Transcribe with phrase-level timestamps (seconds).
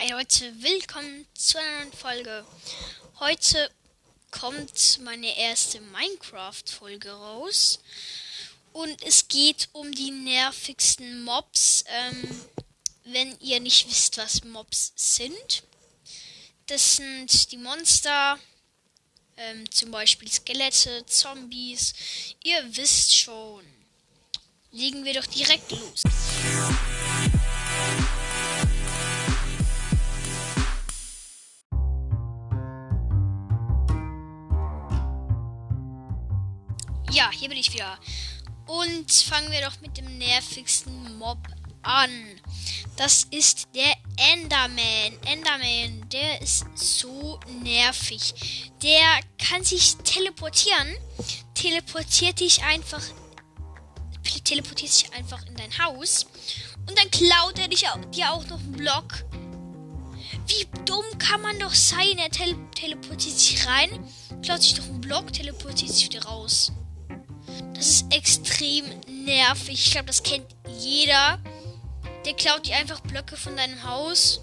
[0.00, 2.46] Hi Leute, willkommen zu einer neuen Folge.
[3.18, 3.68] Heute
[4.30, 7.80] kommt meine erste Minecraft-Folge raus.
[8.72, 11.82] Und es geht um die nervigsten Mobs.
[11.88, 12.42] Ähm,
[13.06, 15.64] wenn ihr nicht wisst, was Mobs sind.
[16.66, 18.38] Das sind die Monster,
[19.36, 21.92] ähm, zum Beispiel Skelette, Zombies.
[22.44, 23.64] Ihr wisst schon.
[24.70, 26.04] Legen wir doch direkt los.
[37.10, 37.98] Ja, hier bin ich wieder.
[38.66, 41.38] Und fangen wir doch mit dem nervigsten Mob
[41.82, 42.10] an.
[42.96, 43.94] Das ist der
[44.34, 45.18] Enderman.
[45.24, 48.34] Enderman, der ist so nervig.
[48.82, 50.94] Der kann sich teleportieren.
[51.54, 53.02] Teleportiert dich einfach.
[54.44, 56.26] Teleportiert sich einfach in dein Haus.
[56.88, 57.84] Und dann klaut er dich,
[58.14, 59.24] dir auch noch einen Block.
[60.46, 62.16] Wie dumm kann man doch sein?
[62.16, 63.90] Er tele teleportiert sich rein,
[64.42, 66.72] klaut sich noch einen Block, teleportiert sich wieder raus.
[67.74, 68.84] Das ist extrem
[69.24, 69.86] nervig.
[69.86, 70.46] Ich glaube, das kennt
[70.78, 71.38] jeder.
[72.24, 74.40] Der klaut dir einfach Blöcke von deinem Haus.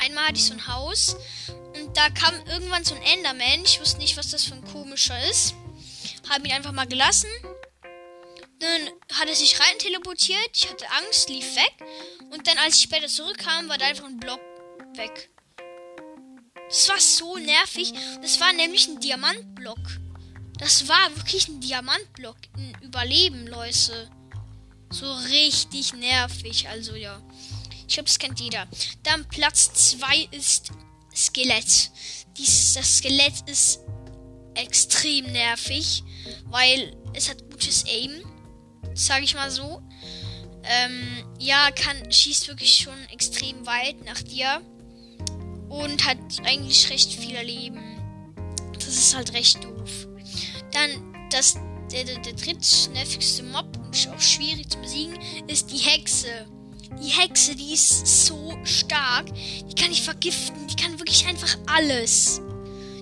[0.00, 1.16] Einmal hatte ich so ein Haus
[1.74, 3.64] und da kam irgendwann so ein Enderman.
[3.64, 5.54] Ich wusste nicht, was das für ein komischer ist.
[6.28, 7.28] Habe ihn einfach mal gelassen.
[8.58, 10.50] Dann hat er sich rein teleportiert.
[10.54, 11.74] Ich hatte Angst, lief weg.
[12.30, 14.40] Und dann, als ich später zurückkam, war da einfach ein Block
[14.94, 15.30] weg.
[16.68, 17.92] Das war so nervig.
[18.22, 19.78] Das war nämlich ein Diamantblock.
[20.58, 22.36] Das war wirklich ein Diamantblock.
[22.56, 24.08] Ein Überleben, Leute.
[24.90, 26.68] So richtig nervig.
[26.68, 27.20] Also ja.
[27.86, 28.66] Ich glaube, das kennt jeder.
[29.02, 30.70] Dann Platz 2 ist
[31.14, 31.90] Skelett.
[32.36, 33.80] Dies, das Skelett ist
[34.54, 36.02] extrem nervig,
[36.46, 38.24] weil es hat gutes Aim.
[38.94, 39.82] Sage ich mal so.
[40.62, 44.62] Ähm, ja, kann, schießt wirklich schon extrem weit nach dir.
[45.68, 47.82] Und hat eigentlich recht viel Leben.
[48.74, 50.06] Das ist halt recht doof.
[50.74, 51.54] Dann das,
[51.90, 56.46] der, der, der drittnervigste Mob, und auch schwierig zu besiegen, ist die Hexe.
[57.02, 59.26] Die Hexe, die ist so stark.
[59.34, 60.66] Die kann ich vergiften.
[60.68, 62.40] Die kann wirklich einfach alles.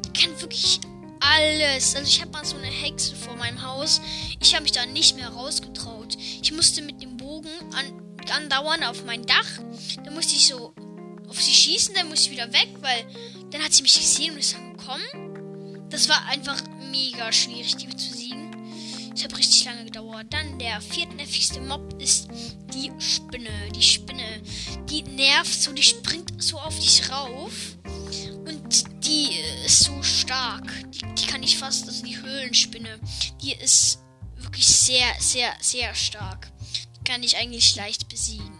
[0.04, 0.80] Die kann wirklich
[1.20, 1.94] alles.
[1.94, 4.00] Also ich habe mal so eine Hexe vor meinem Haus.
[4.40, 6.16] Ich habe mich da nicht mehr rausgetraut.
[6.42, 9.48] Ich musste mit dem Bogen an, andauern auf mein Dach.
[10.04, 10.74] Da musste ich so
[11.28, 13.04] auf sie schießen, dann musste ich wieder weg, weil
[13.50, 15.88] dann hat sie mich gesehen und ist dann gekommen.
[15.90, 16.60] Das war einfach
[16.92, 18.50] mega schwierig, die zu siegen.
[19.14, 20.26] Es hat richtig lange gedauert.
[20.30, 22.28] Dann der viertnervigste Mob ist
[22.74, 23.50] die Spinne.
[23.74, 24.42] Die Spinne,
[24.88, 27.76] die nervt so, die springt so auf dich rauf.
[28.44, 30.70] Und die ist so stark.
[30.90, 33.00] Die, die kann ich fast, also die Höhlenspinne,
[33.42, 33.98] die ist
[34.36, 36.50] wirklich sehr, sehr, sehr stark.
[36.96, 38.58] Die kann ich eigentlich leicht besiegen.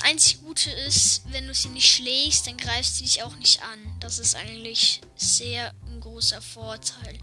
[0.00, 3.62] Das einzige Gute ist, wenn du sie nicht schlägst, dann greifst sie dich auch nicht
[3.62, 3.78] an.
[4.00, 7.18] Das ist eigentlich sehr großer Vorteil.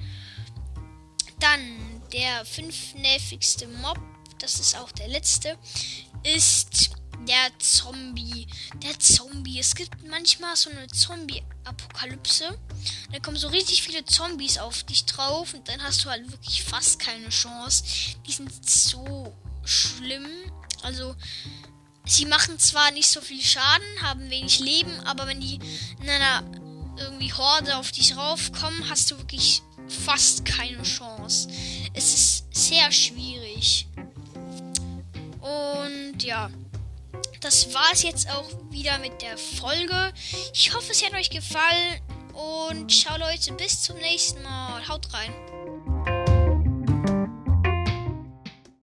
[1.40, 1.60] Dann
[2.14, 4.00] der fünfnervigste Mob,
[4.38, 5.58] das ist auch der letzte,
[6.22, 6.92] ist
[7.28, 8.46] der Zombie.
[8.84, 9.60] Der Zombie.
[9.60, 12.60] Es gibt manchmal so eine Zombie-Apokalypse.
[13.12, 16.62] Da kommen so richtig viele Zombies auf dich drauf und dann hast du halt wirklich
[16.64, 17.84] fast keine Chance.
[18.28, 19.36] Die sind so
[19.66, 20.28] schlimm.
[20.84, 21.16] Also,
[22.08, 25.60] sie machen zwar nicht so viel Schaden, haben wenig Leben, aber wenn die
[26.02, 26.44] in einer
[26.98, 31.50] irgendwie Horde auf dich raufkommen, hast du wirklich fast keine Chance.
[31.94, 33.88] Es ist sehr schwierig.
[35.42, 36.50] Und ja,
[37.42, 40.14] das war es jetzt auch wieder mit der Folge.
[40.54, 42.02] Ich hoffe, es hat euch gefallen.
[42.34, 44.88] Und ciao Leute, bis zum nächsten Mal.
[44.88, 45.34] Haut rein.